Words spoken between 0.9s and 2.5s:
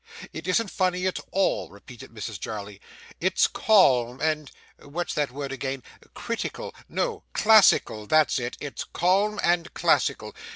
at all,' repeated Mrs